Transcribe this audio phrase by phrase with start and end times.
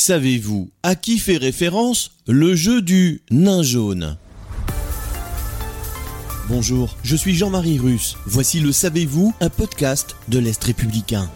[0.00, 4.16] Savez-vous à qui fait référence le jeu du nain jaune?
[6.48, 8.14] Bonjour, je suis Jean-Marie Russe.
[8.24, 11.28] Voici le Savez-vous, un podcast de l'Est républicain.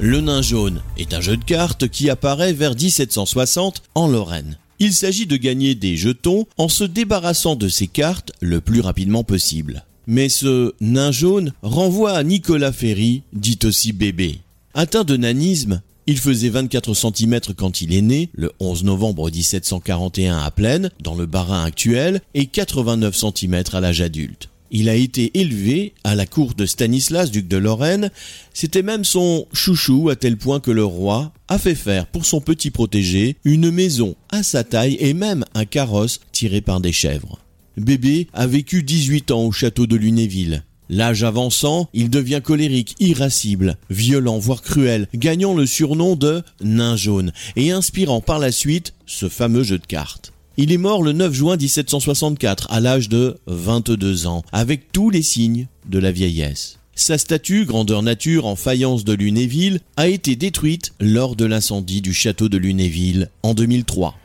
[0.00, 4.58] Le nain jaune est un jeu de cartes qui apparaît vers 1760 en Lorraine.
[4.80, 9.24] Il s'agit de gagner des jetons en se débarrassant de ces cartes le plus rapidement
[9.24, 9.86] possible.
[10.06, 14.40] Mais ce nain jaune renvoie à Nicolas Ferry, dit aussi bébé.
[14.74, 20.38] Atteint de nanisme, il faisait 24 cm quand il est né, le 11 novembre 1741
[20.38, 24.48] à Plaine, dans le Bas-Rhin actuel, et 89 cm à l'âge adulte.
[24.70, 28.10] Il a été élevé à la cour de Stanislas, duc de Lorraine.
[28.54, 32.40] C'était même son chouchou à tel point que le roi a fait faire pour son
[32.40, 37.38] petit protégé une maison à sa taille et même un carrosse tiré par des chèvres.
[37.76, 40.64] Bébé a vécu 18 ans au château de Lunéville.
[40.90, 47.32] L'âge avançant, il devient colérique, irascible, violent, voire cruel, gagnant le surnom de nain jaune
[47.56, 50.32] et inspirant par la suite ce fameux jeu de cartes.
[50.56, 55.22] Il est mort le 9 juin 1764 à l'âge de 22 ans, avec tous les
[55.22, 56.78] signes de la vieillesse.
[56.96, 62.12] Sa statue, grandeur nature en faïence de Lunéville, a été détruite lors de l'incendie du
[62.12, 64.16] château de Lunéville en 2003.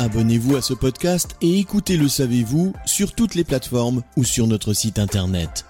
[0.00, 4.72] Abonnez-vous à ce podcast et écoutez Le Savez-vous sur toutes les plateformes ou sur notre
[4.72, 5.66] site internet.